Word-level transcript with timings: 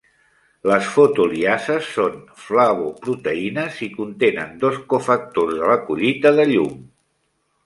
Les 0.69 0.87
fotoliases 0.93 1.89
són 1.97 2.15
flavoproteïnes 2.45 3.79
i 3.89 3.91
contenen 4.01 4.59
dos 4.65 4.83
cofactors 4.95 5.57
de 5.61 5.71
la 5.75 5.81
collita 5.91 6.35
de 6.43 6.53
llum. 6.55 6.79